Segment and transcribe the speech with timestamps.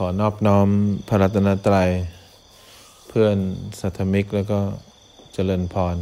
[0.00, 0.68] ขอนอบน้อม
[1.08, 1.90] พระรัตนตรัย
[3.08, 3.36] เพื่อน
[3.80, 4.60] สัทมิกแล้วก็
[5.32, 5.96] เจริญพร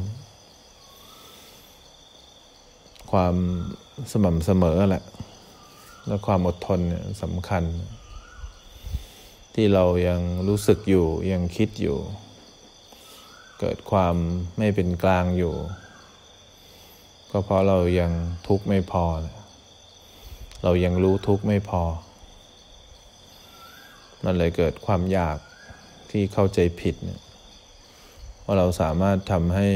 [3.13, 3.35] ความ
[4.13, 5.05] สม่ำเสมอแหละ
[6.07, 7.65] และความอดทนเนี่ยสำคัญ
[9.55, 11.99] ที่เรายังรู้สึกอยู่ยังคิดอยู่
[13.61, 14.15] เกิดความ
[14.59, 15.55] ไม่เป็นกลางอยู่
[17.31, 18.13] ก็เพราะเรายัง
[18.49, 19.05] ทุกข์ไม่พอ
[20.63, 21.83] เรายังรู้ทุกข์ไม่พอ
[24.25, 25.39] มันเลยเกิดความอยาก
[26.11, 27.21] ที่เข้าใจผิดเนี่ย
[28.45, 29.69] ว่าเราสามารถทำให้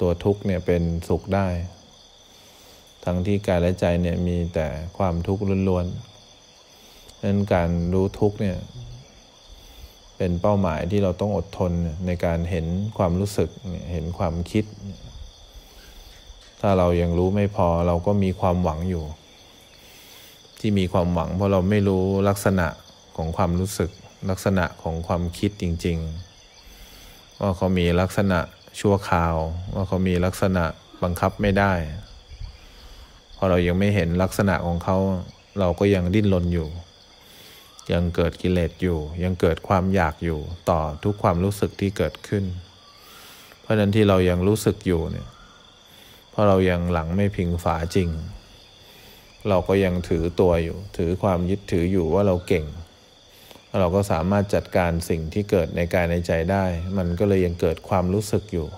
[0.00, 1.48] ตัวทุกข์เนี่ยเป็นสุขได้
[3.04, 4.66] ทั้งที่กายและใจเนี่ยมีแต่
[4.98, 8.58] ความทุกข์ล้วนๆนั้นการรู้ทุกข์เนี่ย
[10.16, 11.72] เป็นเป้าหมายที่เราต้องอดทน
[12.06, 12.66] ในการเห็น
[12.98, 13.50] ความรู้สึก
[13.92, 14.64] เห็นความคิด
[16.60, 19.04] ถ้าเรายังรู้ไม่พอเราก็มีความหวังอยู่
[20.60, 22.66] ที่มีความหวังเพราะเราไม่รู้ลักษณะ
[23.16, 23.90] ของความรู้สึก
[24.30, 25.98] ลักษณะของความคิดจริง
[26.68, 28.38] ๆ ว่าเขามีลักษณะ
[28.80, 29.36] ชั่วคราว
[29.74, 30.64] ว่าเขามีลักษณะ
[31.02, 31.72] บังคับไม่ได้
[33.36, 34.96] พอเรายังไม่เห็นลักษณะของเขา
[35.58, 36.68] เราก็ยังดิ้นรนอยู่
[37.92, 42.44] ยังเกิดกิเลสอยู่ ยังเกิดความอยากอยู่ต่อทุกความรู้สึกที่เกิดขึ้น
[43.60, 45.28] เพราะนั้นที่เรายังรู้สึกอยู่เนี่ย
[46.30, 48.08] เพราะเรายังหลังไม่พิงฝาจริง
[49.48, 52.64] เราก็ยังถือตัวอยู่ ถือความยึดถืออยู่ว่าเราเก่ง
[53.80, 56.64] เราก็สามารถจัดการสิ่งที่เกิดในกายในใจได้
[56.96, 58.68] มันก็เลยยังเกิดความรู้สึกอยู่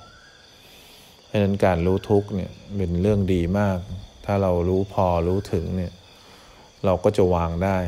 [1.27, 3.79] เพราะนั้นการรู้ทุกเนี่ยเป็นเรื่องดีมาก
[4.25, 5.93] ถ้าเรารู้พอรู้ถึงเนี่ย
[6.85, 7.79] เราก็จะวางได้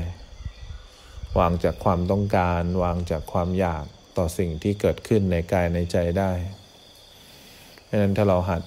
[1.39, 3.85] วางจากความต้องการ วางจากความอยาก
[4.17, 6.33] ต่อสิ่งที่เกิดขึ้นในกายในใจได้
[7.85, 8.63] เพราะนั้นถ้าเราหัด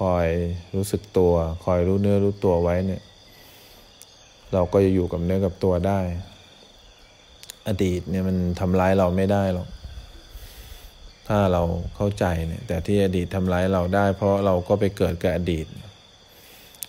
[0.00, 0.26] คอย
[0.76, 3.02] รู้สึกตัว คอยรู้เนื้อรู้ตัวไว้เนี่ย
[4.52, 6.00] เราก็จะอยู่กับเนื้อกับตัวได้
[7.68, 9.68] อดีตเนี่ยมันทำร้ายเราไม่ได้หรอก
[11.28, 11.62] ถ้าเรา
[11.96, 15.66] เข้าใจเนี่ย แต่ที่อดีตทำร้ายเราได้ เพราะเราก็ไปเกิดกับอดีต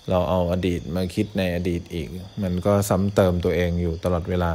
[0.09, 2.07] เราเอาอดีตมาคิดในอดีตอีก
[2.43, 4.51] มันก็ซ้ำเติมตัวเองอยู่ตลอดเวลา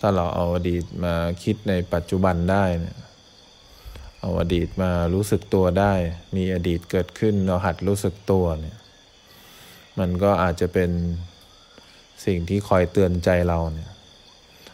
[0.00, 1.14] ถ้าเราเอาอดีตมา
[1.44, 2.96] คิดในปัจจุบันได้เนี่ย
[4.20, 5.92] เอาอดีตมารู้สึกตัวได้
[6.36, 8.76] มีอดีตเกิดขึ้นเราหัดรู้สึกตัวเนี่ย
[9.98, 10.90] มันก็อาจจะเป็น
[12.24, 13.90] สิ่งที่คอยเตือนใจเราเนี่ย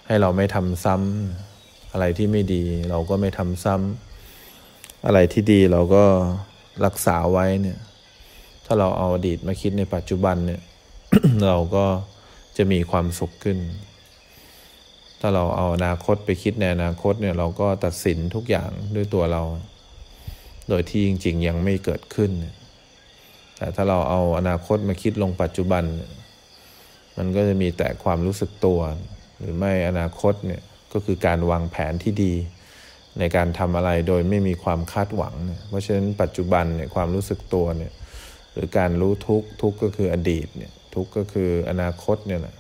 [0.06, 6.04] ให้เราไม่ทำซ้ำอะไรที่ไม่ดี เราก็ไม่ทำซ้ำอะไรที่ดีเราก็
[6.84, 7.78] รักษาไว้เนี่ย
[8.66, 10.62] ถ้าเราเอาอดีตมาคิดในปัจจุบันเนี่ย
[11.46, 11.86] เราก็
[12.56, 13.58] จะมีความสุขขึ้น
[15.20, 19.42] ถ้าเราเอาอนาคตไปคิดในอนาคตเนี่ยเราก็ตัดสินทุกอย่างด้วยตัวเรา
[20.68, 22.30] โดยที่จริง ๆ ยังไม่เกิดขึ้น
[23.56, 25.84] แต่ถ้าเราเอาอนาคตมาคิดลงปัจจุบัน
[27.16, 28.80] มันก็จะมีแต่ความรู้สึกตัว
[29.38, 30.62] หรือไม่อนาคตเนี่ย
[30.92, 32.34] ก็คือการวางแผนที่ดี
[33.18, 37.92] ในการทำอะไรโดยไม่มีความคาดหวังเนี่ยเพราะฉะนั้นปัจจุบันเนี่ยความรู้สึกตัวเนี่ย
[38.52, 42.56] หรือการรู้ทุกทุกก็คืออดีตเนี่ยทุกก็คืออนาคตเนี่ยแหละ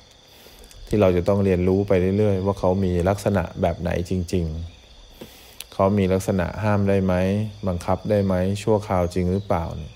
[0.86, 4.44] ที่เราจะต้องเรียนรู้ไปเรื่อยๆ ว่าเขามีลักษณะแบบไหนจริง
[5.10, 7.14] ๆ เขามีลักษณะห้ามได้ไหม
[7.68, 9.92] บังคับได้ไหมชั่วคราวจริงหรือเปล่าเนี่ย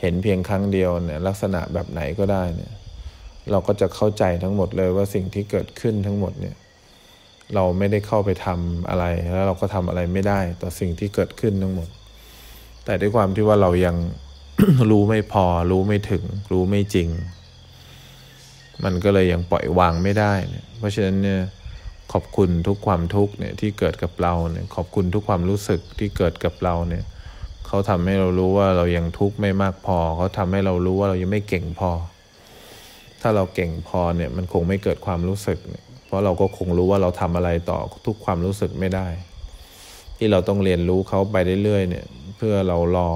[0.00, 2.72] เห็นเพียงครั้งเดียวเนี่ยลักษณะแบบไหนก็ได้เนี่ย
[3.50, 6.56] เราก็จะเข้าใจทั้งหมดเลยว่าสิ่งที่เกิดขึ้นทั้งหมดเนี่ย
[7.54, 11.88] เราไม่ได้เข้าไปทำอะไร แล้วเราก็ทำอะไรไม่ได้ต่อสิ่งที่เกิดขึ้นทั้งหมด
[12.84, 13.96] แต่ด้วยความที่ว่าเรายัง
[14.90, 17.08] รู้ไม่พอ รู้ไม่ถึง รู้ไม่จริง
[18.84, 21.40] มันก็เลยยังปล่อยวางไม่ได้เนี่ยเพราะฉะนั้นเนี่ย
[22.12, 27.04] ขอบคุณทุกความทุกข์เนี่ยที่เกิดกับเราเนี่ยขอบคุณทุกความรู้สึกที่เกิดกับเราเนี่ย
[27.66, 31.90] เขาทำให้เรารู้ว่าเรายังทุกข์ไม่มากพอ เขาทำให้เรารู้ว่าเรายังไม่เก่งพอ
[33.20, 39.06] ถ้าเราเก่งพอเนี่ยมันคงไม่เกิดความรู้สึกเเพราะเราก็คงรู้ว่าเราทำอะไรต่อทุกความรู้สึกไม่ได้
[40.16, 43.10] ที่เราต้องเรียนรู้เขาไปเรื่อยๆเนี่ยเพื่อเรารอ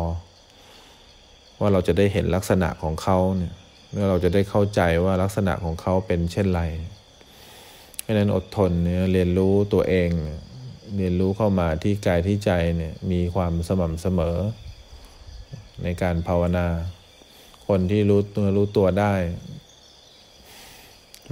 [1.61, 3.53] ว่าเราจะได้เห็นลักษณะของเขาเนี่ย
[3.93, 6.63] เมื่อเราจะได้เข้าใจว่าลักษณะของเขาเป็นเช่นไร
[8.01, 10.11] เพราะนั้นอดทนเนี่ยเรียนรู้ตัวเอง
[10.97, 14.37] เรียนรู้เข้ามาที่กายที่ใจเนี่ยมีความสม่ำเสมอ
[15.83, 16.67] ในการภาวนา
[17.67, 19.15] คนที่รู้ตัวรู้ตัวได้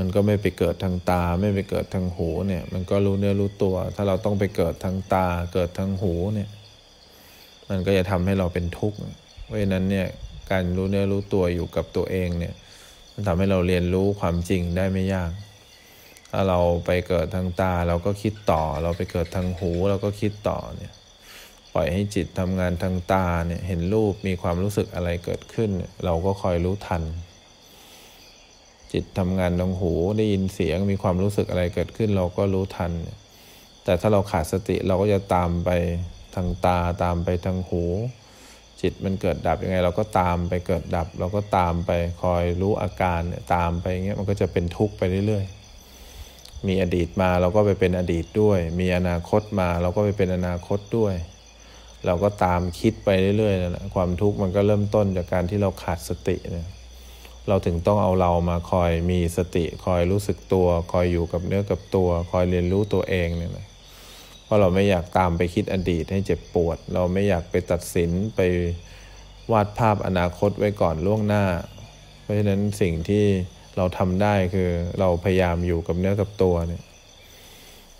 [0.03, 6.49] มันก็ไม่ไปเกิดทางตา ไม่ไปเกิดทางหูเนี่ย มันก็รู้เนื้อรู้ตัว ถ้าเราต้องไปเกิดทางตา เกิดทางหูเนี่ย
[7.69, 8.99] มันก็จะทำให้เราเป็นทุกข์
[9.45, 10.07] เพราะฉะนั้นเนี่ย
[10.51, 12.55] การรู้เนื้อรู้ตัวอยู่กับตัวเองเนี่ย
[13.13, 15.33] มันทำให้เราเรียนรู้ความจริงได้ไม่ยาก
[16.31, 20.93] ถ้าเราไปเกิดทางตาเราก็คิดต่อ เราไปเกิดทางหูเราก็คิดต่อเนี่ย
[21.75, 25.71] ปล่อยให้จิตทำงานทางตาเนี่ยเห็นรูปมีความรู้สึกอะไรเกิดขึ้น
[26.05, 27.03] เราก็คอยรู้ทัน
[28.93, 32.93] จิตทำงานทางหูได้ยินเสียงมีความรู้สึกอะไรเกิดขึ้นเราก็รู้ทัน
[33.85, 35.71] แต่ถ้าเราขาดสติเราก็จะตามไป
[36.35, 37.85] ทางตาตามไปทางหู
[38.81, 41.91] จิตมันเกิดดับยังไง เราก็ตามไปเกิดดับ เราก็ตามไป
[42.23, 51.15] คอยรู้อาการเนี่ยตามไปเงี้ยมันก็จะเป็นทุกข์ไปเรื่อยๆ มีอดีตมาเราก็ไปเป็นอดีตด้วย มีอนาคตมาเราก็ไปเป็นอนาคตด้วย
[52.07, 56.69] เราก็ตามคิดไปเรื่อยๆนะความทุกข์มันก็เริ่มต้นจากการที่เราขาดสติเนี่ย
[57.49, 63.67] เราถึงต้องเอาเรามาคอยมีสติคอยรู้สึกตัว คอยอยู่กับเนื้อกับตัว คอยเรียนรู้ตัวเองเนี่ยนะ
[64.45, 68.41] เพราะเราไม่อยากตามไปคิดอดีตให้เจ็บปวด เราไม่อยากไปตัดสินไป
[69.53, 71.45] วาดภาพอนาคตไว้ก่อนล่วงหน้า
[72.23, 73.25] เพราะฉะนั้นสิ่งที่
[73.77, 74.69] เราทำได้คือ
[75.01, 76.83] เราพยายามอยู่กับเนื้อกับตัวเนี่ย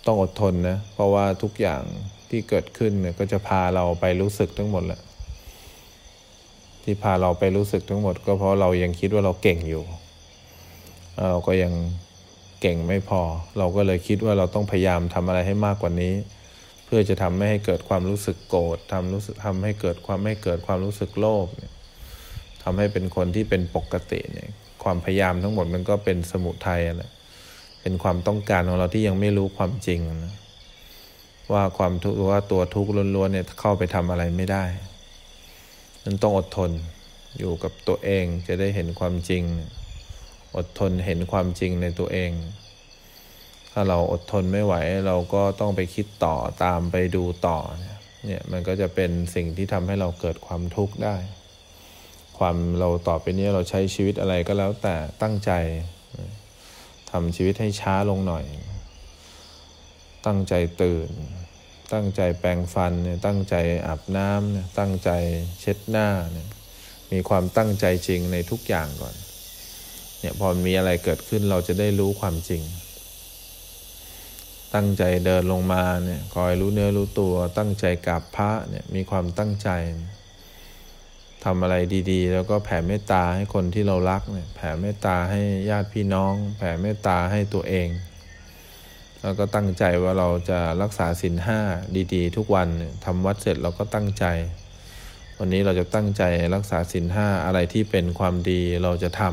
[0.05, 1.83] ต้องอดทนนะเพราะว่าทุกอย่าง
[2.29, 5.01] ที่เกิดขึ้นเนี่ยก็จะพาเราไปรู้สึกทั้งหมดแหละ
[6.83, 9.83] ที่พาเราไปรู้สึกทั้งหมด ก็เพราะเรายังคิดว่าเราเก่งอยู่
[11.29, 11.73] เราก็ยัง
[12.61, 13.21] เก่งไม่พอ
[13.57, 16.13] เราก็เลยคิดว่าเราต้องพยายามทำอะไรให้มากกว่านี้
[16.85, 21.47] เพื่อจะทำไม่ให้เกิดความรู้สึกโกรธทำรู้สึกทำให้เกิดความไม่เกิดความรู้สึกโลภ
[22.63, 24.49] ทำให้เป็นคนที่เป็นปกติเนี่ย
[24.83, 27.11] ความพยายามทั้งหมดมันก็เป็นสมุทัยนะ
[27.81, 30.33] เป็นความต้องการของเราที่ยังไม่รู้ความจริงนะ
[31.53, 34.63] ว่าความทุกข์ว่าตัวทุกข์ล้วนๆเนี่ยเข้าไปทำอะไรไม่ได้
[36.03, 36.71] นั้นต้องอดทน
[37.39, 39.43] อยู่กับตัวเองจะได้เห็นความจริง
[40.57, 42.31] อดทนเห็นความจริงในตัวเอง
[43.71, 44.75] ถ้าเราอดทนไม่ไหว
[45.07, 47.57] เราก็ต้องไปคิดต่อตามไปดูต่อ
[48.25, 51.15] เนี่ยมันก็จะเป็นสิ่งที่ทำให้เราเกิดความทุกข์ได้
[52.37, 55.51] ความเราต่อไปนี้เราใช้ชีวิตอะไรก็แล้วแต่ตั้งใจ
[57.11, 58.45] ทำชีวิตให้ช้าลงหน่อย
[60.25, 61.09] ตั้งใจตื่น
[61.93, 63.55] ตั้งใจแปรงฟันเนี่ยตั้งใจ
[63.87, 65.11] อาบน้ำเนี่ยตั้งใจ
[65.59, 66.47] เช็ดหน้าเนี่ย
[67.11, 69.15] มีความตั้งใจจริงในทุกอย่างก่อน
[70.19, 72.61] เนี่ยพอมีอะไรเกิดขึ้นเราจะได้รู้ความจริง
[74.75, 79.69] ตั้งใจเดินลงมาเนี่ยคอยรู้เนื้อรู้ตัว ตั้งใจกราบพระเนี่ยมีความตั้งใจ
[81.43, 81.75] ทำอะไร
[82.11, 87.87] ดีๆ แล้วก็แผ่เมตตาให้คนที่เรารักเนี่ยแผ่เมตตาให้ญาติพี่น้อง แผ่เมตตาให้ตัวเอง
[89.23, 91.59] แล้วก็ตั้งใจว่าเราจะรักษาศีลห้า
[92.13, 92.67] ดีๆ ทุกวัน
[93.05, 94.25] ทำวัดเสร็จเราก็ตั้งใจ
[95.39, 96.23] วันนี้เราจะตั้งใจ
[96.55, 99.23] รักษาศีลห้าอะไรที่เป็นความดีเราจะท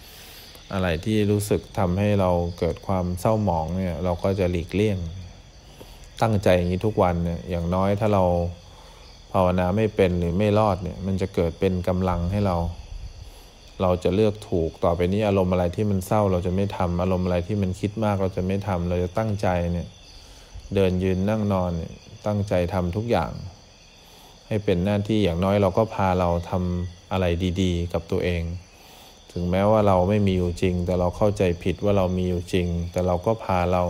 [0.00, 4.98] ำอะไรที่รู้สึกทำให้เราเกิดความเศร้าหมองเนี่ยเราก็จะหลีกเลี่ยง
[6.22, 8.24] ตั้งใจอย่างนี้ทุกวันเนี่ยอย่างน้อยถ้าเรา
[9.32, 12.56] ภาวนาไม่เป็นหรือไม่รอดเนี่ยมันจะเกิดเป็นกำลังให้เรา
[13.82, 19.88] เราจะเลือกถูกต่อไปนี้อารมณ์อะไรที่มันเศร้าเราจะไม่ทำอารมณ์อะไรที่มันคิดมากเราจะไม่ทำเราจะตั้งใจเนี่ย
[20.74, 21.92] เดินยืนนั่งนอนเนี่ย
[22.26, 23.32] ตั้งใจทำทุกอย่าง
[24.46, 27.26] ให้เป็นหน้าที่อย่างน้อยเราก็พาเราทำอะไร
[27.60, 28.42] ดีๆ กับตัวเอง
[29.32, 33.84] ถึงแม้ว่าเราไม่มีอยู่จริง แต่เราเข้าใจผิดว่าเรามีอยู่จริง แต่เราก็พาเรา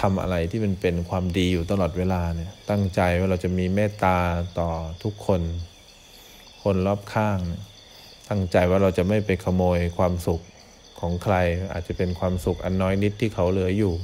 [0.00, 4.16] ทำอะไรที่มันเป็นความดีอยู่ตลอดเวลาเนี่ย ตั้งใจว่าเราจะมีเมตตา
[4.58, 4.70] ต่อ
[5.02, 5.40] ทุกคน
[6.62, 7.62] คนรอบข้างเนี่ย
[8.30, 10.40] ตั้งใจว่าเราจะไม่ไปขโมยความสุข
[11.00, 11.36] ของใคร
[11.72, 13.94] อาจจะเป็นความสุขอันน้อยนิดที่เขาเหลืออยู่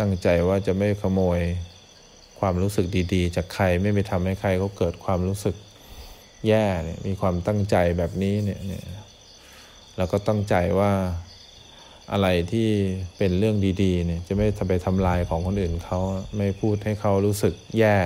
[0.00, 1.40] ตั้งใจว่าจะไม่ขโมย
[2.40, 5.56] ความรู้สึกดีๆ จากใครไม่ไปทำให้ใครเขาเกิดความรู้สึก
[6.48, 8.84] แย่เนี่ยมีความตั้งใจแบบนี้เนี่ยเนี่ย
[9.96, 10.92] เราก็ตั้งใจว่า
[12.12, 12.68] อะไรที่
[13.18, 16.00] เป็นเรื่องดีๆเนี่ยจะไม่ไปทำลายของคนอื่นเขา
[16.36, 17.96] ไม่พูดให้เขารู้สึกแย่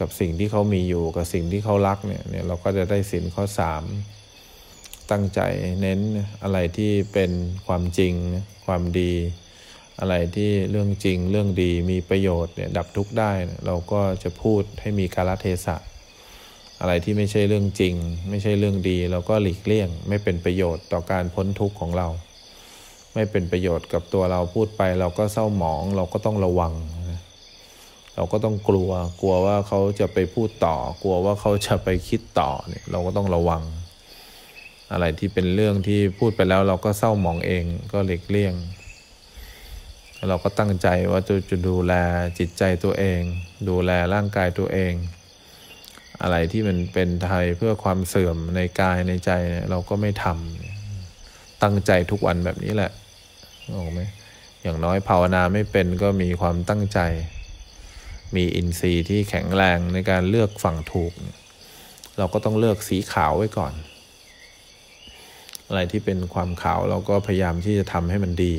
[0.00, 3.82] กับสิ่งที่เขามีอยู่กับสิ่งที่เขารักเนี่ยเนี่ยเราก็จะได้สินข้อสาม
[5.10, 5.40] ตั้งใจ
[5.80, 6.00] เน้น
[6.42, 7.30] อะไรที่เป็น
[7.66, 8.14] ความจริง
[8.66, 9.12] ความดี
[10.00, 13.32] อะไรที่เรื่องจริงเรื่องดีมีประโยชน์เนี่ยดับทุกข์ได้
[13.66, 15.76] เราก็จะพูดให้มีกาลเทศะ
[16.80, 17.94] อะไรที่ไม่ใช่เรื่องจริง
[18.30, 22.08] ไม่ใช่เรื่องดี เราก็หลีกเลี่ยง ไม่เป็นประโยชน์ต่อการพ้นทุกข์ของเรา
[23.14, 26.72] ไม่เป็นประโยชน์กับตัวเราพูดไป เราก็เศร้าหมอง เราก็ต้องระวัง
[28.20, 33.62] เราก็ต้องกลัว กลัวว่าเขาจะไปพูดต่อ กลัวว่าเขาจะไปคิดต่อเนี่ยเราก็ต้องระวัง
[34.92, 38.54] อะไรที่เป็นเรื่องที่พูดไปแล้วเราก็เศร้าหมองเองก็เล็กเลี่ยง
[40.28, 41.94] เราก็ตั้งใจว่าจะจะดูแล
[42.38, 43.20] จิตใจตัวเอง
[43.68, 44.92] ดูแลร่างกายตัวเอง
[46.22, 52.90] อะไรที่มันเป็นไทยเพื่อความเสื่อมในกายในใจเนี่ยเราก็ไม่ทำตั้งใจทุกวันแบบนี้แหละ
[53.72, 54.00] ออกไหม
[54.62, 57.00] อย่างน้อยภาวนาไม่เป็นก็มีความตั้งใจ
[58.36, 61.12] มีอินทรีย์ที่แข็งแรงในการเลือกฝั่งถูก
[62.18, 63.72] เราก็ต้องเลือกสีขาวไว้ก่อน
[65.68, 68.54] อะไรที่เป็นความขาวเราก็พยายามที่จะทำให้มันดี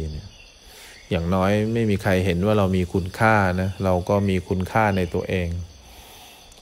[1.09, 5.49] อย่างน้อยไม่มีใครเห็นว่าเรามีคุณค่านะ เราก็มีคุณค่าในตัวเอง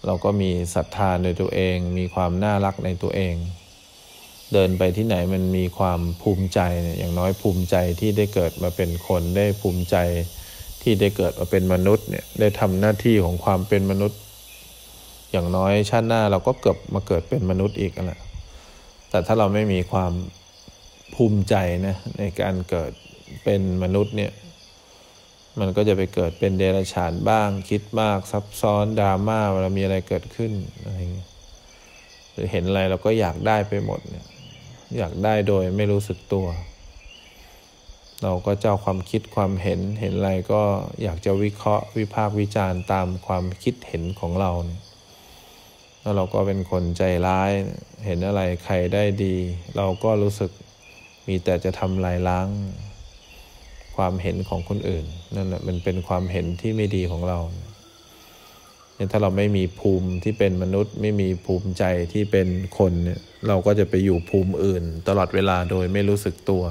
[0.06, 3.36] เราก็มีศรัทธาในตัวเอง มีความน่ารักในตัวเอง
[4.54, 9.96] เดินไปที่ไหนมันมีความภูมิใจเนี่ยอย่างน้อยภูมิใจที่ได้เกิดมาเป็นคนได้ภูมิใจ
[10.82, 14.20] ที่ได้เกิดมาเป็นมนุษย์เนี่ยได้ทำหน้าที่ของความเป็นมนุษย์
[15.32, 18.20] อย่างน้อยชาติหน้าเราก็เกิดมาเกิดเป็นมนุษย์อีกแหละ
[19.10, 20.12] แต่ถ้าเราไม่มีความ
[21.16, 21.56] ภูมิใจ
[21.88, 22.92] นะในการเกิด
[23.44, 24.32] เป็นมนุษย์เนี่ย
[25.60, 30.52] มันก็จะไปเกิดเป็นเดรัจฉานบ้าง คิดมากซับซ้อนดราม่าเวลามีอะไรเกิดขึ้น
[30.84, 31.30] อะไรเงี้ย
[32.32, 34.26] หรือเห็นอะไรเราก็อยากได้ไปหมดเนี่ย
[34.98, 36.46] อยากได้โดยไม่รู้สึกตัว
[38.24, 40.62] เราก็เจ้าความคิดความเห็นเห็นอะไรก็
[41.04, 44.82] อยากจะวิเคราะห์วิพากษ์วิจารณ์ตามความคิดเห็นของเราเนี่ย
[46.02, 47.52] แล้วเราก็เป็นคนใจร้าย
[48.06, 49.36] เห็นอะไรใครได้ดี
[49.78, 50.52] เราก็รู้สึก
[51.28, 52.48] มีแต่จะทำลายล้าง
[53.96, 57.40] ความเห็นของคนอื่นนั่นแหละมันเป็นความเห็นที่ไม่ดีของเรา
[58.96, 61.84] เนี่ยถ้าเราไม่มีภูมิที่เป็นมนุษย์ ไม่มีภูมิใจ
[62.14, 62.48] ที่เป็น
[62.78, 66.64] คนเนี่ยเราก็จะไปอยู่ภูมิอื่น ตลอดเวลาโดยไม่รู้สึกตัว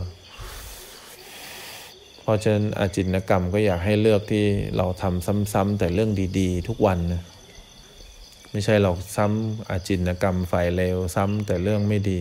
[2.28, 4.44] ราะฉะนั้นอาจินกรรมก็อยากให้เลือกที่
[4.76, 7.22] เราทำซ้ำๆแต่เรื่องดีๆ ทุกวันนะ
[8.52, 12.20] ไม่ใช่เราซ้ำอาจินกรรมฝ่ายเลวซ้ำแต่เรื่องไม่ดี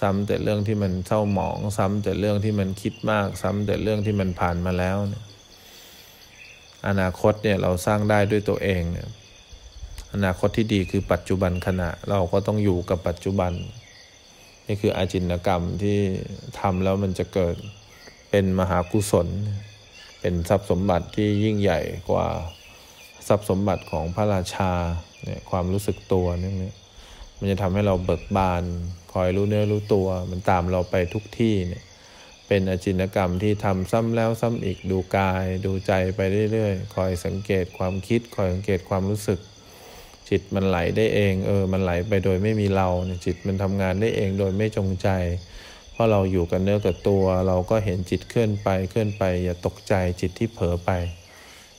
[0.00, 5.24] ซ้ำแต่เรื่องที่มันเศร้าหมอง ซ้ำแต่เรื่องที่มันคิดมาก ซ้ำแต่เรื่องที่มันผ่านมาแล้วเนี่ย
[6.88, 9.08] อนาคตเนี่ยเราสร้างได้ด้วยตัวเองเนี่ย
[10.14, 13.52] อนาคตที่ดีคือปัจจุบันขณะเราก็ต้องอยู่กับปัจจุบัน
[14.66, 15.98] นี่คืออาจินกรรมที่
[16.60, 17.56] ทำแล้วมันจะเกิด
[18.34, 19.28] เป็นมหากุศล
[20.20, 22.26] เป็นทรัพย์สมบัติที่ยิ่งใหญ่กว่า
[23.28, 24.72] ทรัพย์สมบัติของพระราชา
[25.24, 26.52] เนี่ยความรู้สึกตัวนี่
[27.38, 28.62] มันจะทำให้เราเบิกบาน
[29.12, 31.82] คอยรู้เนื้อรู้ตัว มันตามเราไปทุกที่เนี่ย
[32.46, 36.20] เป็นอจินกรรมที่ทำซ้ำแล้วซ้ำอีกดูกาย ดูใจไป
[36.52, 39.40] เรื่อยๆ คอยสังเกตความคิด คอยสังเกตความรู้สึก
[40.30, 45.08] จิตมันไหลได้เอง เออ มันไหลไปโดยไม่มีเราเนี่ยจิตมันทำงานได้เองโดยไม่จงใจ
[46.02, 50.90] ราะเราอยู่กับเนื้อกับตัว เราก็เห็นจิตเคลื่อนไปเคลื่อนไป อย่าตกใจจิตที่เผลอไป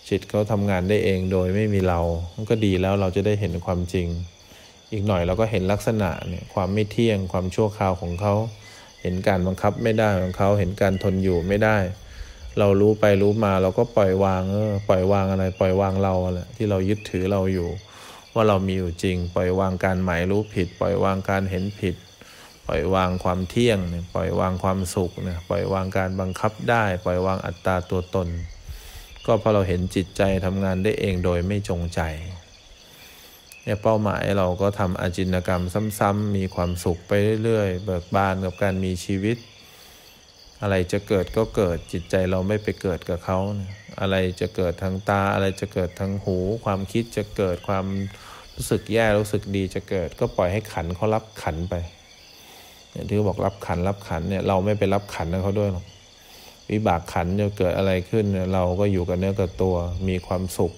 [0.10, 2.00] จิตเขาทำงานได้เองโดยไม่มีเรา
[2.36, 4.08] มันก็ดีแล้วเราจะได้เห็นความจริง
[4.92, 8.34] อีกหน่อยเราก็เห็นลักษณะเนี่ยความไม่เที่ยงความชั่วคราวของเขา
[9.02, 11.78] เห็นการบังคับไม่ได้ของเขาเห็นการทนอยู่ไม่ได้
[12.60, 17.70] เรารู้ไปรู้มาเราก็ปล่อยวางเออปล่อยวางอะไร ปล่อยวางเราอะไรที่เรายึดถือเราอยู่
[18.34, 21.96] ว่าเรามีอยู่จริง ปล่อยวางการหมายรู้ผิด ปล่อยวางการเห็นผิด
[22.68, 28.28] ปล่อยวางความเที่ยงเนี่ยปล่อยวางความสุขเนี่ยปล่อยวางการบังคับได้ ปล่อยวางอัตตาตัวตน
[29.26, 32.02] ก็พราะเราเห็นจิตใจทำงานได้เองโดยไม่จงใจ
[33.64, 35.64] เนี่ยเป้าหมายเราก็ทำอาจินกรรม
[36.00, 37.12] ซ้ำๆมีความสุขไป
[37.44, 39.38] เรื่อยๆ เบิกบานกับการมีชีวิต
[40.62, 43.40] อะไรจะเกิดก็เกิดจิตใจเราไม่ไปเกิดกับเขา
[44.02, 47.86] อะไรจะเกิดทางตา อะไรจะเกิดทางหู ความคิดจะเกิดความ
[48.56, 51.76] รู้สึกแย่รู้สึกดีจะเกิด ก็ปล่อยให้ขันเขารับขันไป
[52.94, 55.86] เนี่ยที่บอกรับขันรับขันเนี่ยเราไม่ไปรับขันเขาด้วยหรอก
[56.72, 59.76] วิบากขันจะเกิดอะไรขึ้น เราก็อยู่กับเนื้อกับตัว
[60.08, 60.74] มีความสุข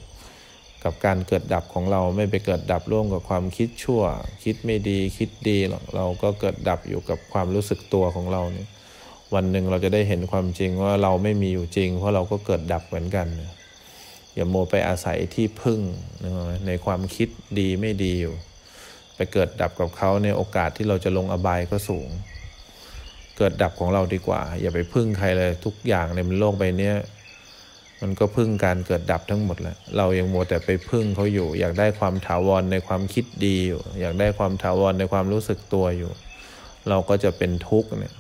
[0.84, 4.02] กับการเกิดดับของเราไม่ไปเกิดดับร่วมกับความคิดชั่ว
[4.44, 8.68] คิดไม่ดีคิดดีหรอกเราก็เกิดดับอยู่กับความรู้สึกตัวของเราเนี่ย
[9.34, 13.28] วันหนึ่งเราจะได้เห็นความจริงว่าเราไม่มีอยู่จริง เพราะเราก็เกิดดับเหมือนกัน
[14.36, 15.80] อย่าโมไปอาศัยที่พึ่ง
[16.68, 17.28] ในความคิด
[17.60, 18.36] ดีไม่ดีอยู่
[19.16, 22.10] ไปเกิดดับกับเขาในโอกาสที่เราจะลงอบายก็สูง
[23.38, 26.92] เกิดดับของเราดีกว่า อย่าไปพึ่งใครเลยทุกอย่างในโลกใบนี้
[28.02, 36.12] มันก็พึ่งการเกิดดับทั้งหมดแหละเรายังมัวแต่ไปพึ่งเขาอยู่ อยากได้ความถาวรในความคิดดีอยู่ อยากได้ความถาวรในความรู้สึกตัวอยู่
[36.90, 38.16] เราก็จะเป็นทุกข์เนี่ย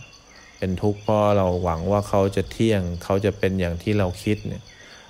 [0.57, 4.63] เป็นทุกข์เพราะเราหวังว่าเขาจะเที่ยง เขาจะเป็นอย่างที่เราคิดเนี่ย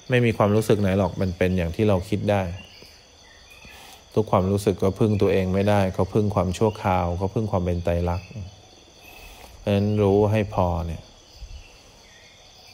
[0.10, 2.42] ไม่มีความรู้สึกไหนหรอกมันเป็นอย่างที่เราคิดได้
[4.16, 8.30] ทุกความรู้สึกก็พึ่งตัวเองไม่ได้ เขาพึ่งความชั่วคราว เขาพึ่งความเป็นไตรลักษณ์
[9.60, 11.02] เพราะฉะนั้นรู้ให้พอเนี่ย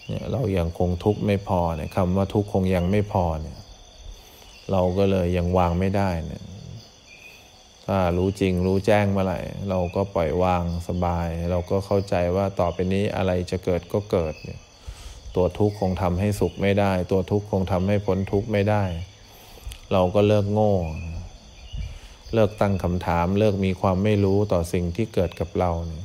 [0.07, 3.57] เนี่ยเรายัางคงทุกข์ไม่พอเนี่ยคำว่าทุกข์คงยังไม่พอเนี่ย
[4.71, 6.43] เราก็เลยยังวางไม่ได้เนี่ย
[7.85, 14.59] ถ้ารู้จริงรู้แจ้งเมื่อไหร่เราก็ปล่อยวางสบาย เราก็เข้าใจว่าต่อไปนี้อะไรจะเกิดก็เกิดเนี่ย
[15.35, 18.83] ตัวทุกข์คงทำให้สุขไม่ได้ ตัวทุกข์คงทำให้พ้นทุกข์ไม่ได้
[19.93, 20.73] เราก็เลิกโง่
[22.33, 26.03] เลิกตั้งคำถาม เลิกมีความไม่รู้ต่อสิ่งที่เกิดกับเราเนี่ย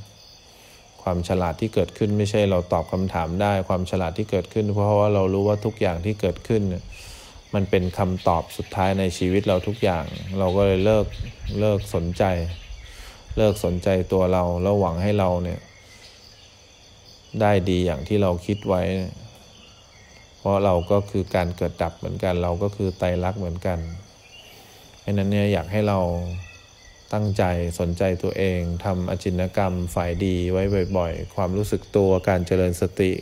[1.03, 6.63] ความฉลาดที่เกิดขึ้นไม่ใช่เราตอบคำถามได้ ความฉลาดที่เกิดขึ้น เพราะว่าเรารู้ว่าทุกอย่างที่เกิดขึ้น
[7.55, 10.05] มันเป็นคำตอบสุดท้ายในชีวิตเราทุกอย่าง
[10.39, 11.07] เราก็เลยเลิก
[11.61, 12.25] เลิกสนใจ
[13.37, 15.61] เลิกสนใจตัวเราแล้วหวังให้เราเนี่ย
[17.41, 18.83] ได้ดีอย่างที่เราคิดไว้
[20.39, 23.79] เพราะเราก็คือการเกิดดับเหมือนกัน เราก็คือไตรลักษณ์เหมือนกัน
[25.07, 25.99] เพราะนั้นเนี่ยอยากให้เรา
[27.13, 27.45] ตั้งใจ
[27.79, 30.63] สนใจตัวเองทำอจินกรรมฝ่ายดีไว้
[30.97, 33.13] บ่อย ๆ ความรู้สึกตัวการเจริญสติ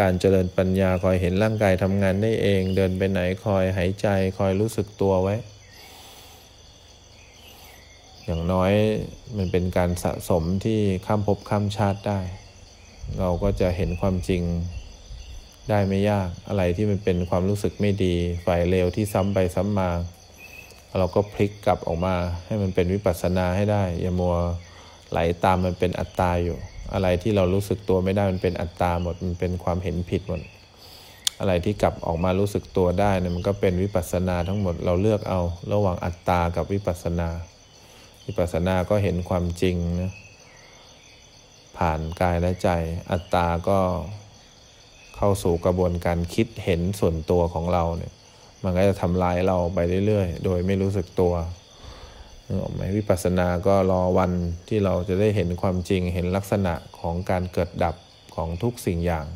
[0.00, 5.34] การเจริญปัญญาคอยเห็นร่างกายทำงานได้เอง เดินไปไหนคอยหายใจคอยรู้สึกตัวไว้
[8.24, 8.72] อย่างน้อย
[9.36, 12.20] มันเป็นการสะสมที่ข้ามภพข้ามชาติได้
[13.18, 14.42] เราก็จะเห็นความจริง
[15.70, 18.14] ได้ไม่ยากอะไรที่มันเป็นความรู้สึกไม่ดี
[18.46, 19.90] ฝ่ายเลวที่ซ้ำไปซ้ำมา
[20.98, 22.14] เราก็พลิกกลับออกมา
[22.46, 24.36] ให้มันเป็นวิปัสสนาให้ได้ อย่ามัว
[25.10, 26.56] ไหลตามมันเป็นอัตตาอยู่
[26.92, 30.40] อะไรที่เรารู้สึกตัวไม่ได้มันเป็นอัตตาหมดมันเป็นความเห็นผิดหมด
[31.40, 35.40] อะไรที่กลับออกมารู้สึกตัวได้เนี่ยมันก็เป็นวิปัสสนาทั้งหมดเราเลือกเอา
[35.72, 37.28] ระหว่างอัตตากับวิปัสสนา
[38.26, 40.12] วิปัสสนาก็เห็นความจริงนะ
[41.76, 42.68] ผ่านกายและใจ
[43.10, 43.78] อัตตาก็
[45.16, 48.12] เข้าสู่กระบวนการคิดเห็นส่วนตัวของเราเนี่ย
[48.64, 51.34] มันก็จะทำลายเราไปเรื่อยๆ โดยไม่รู้สึกตัว
[52.46, 54.32] นึกออกไหมวิปัสสนาก็รอวัน
[54.68, 57.96] ที่เราจะได้เห็นความจริงเห็นลักษณะของการเกิดดับ
[58.34, 59.26] ของทุกสิ่งอย่าง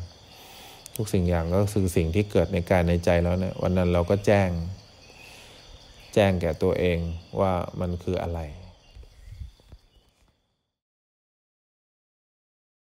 [0.95, 4.49] ทุกสิ่งอย่างก็คือสิ่งที่เกิดในกายในใจแล้วเนี่ยวันนั้นเราก็แจ้ง
[6.13, 6.97] แจ้งแก่ตัวเอง
[7.39, 8.39] ว่ามันคืออะไร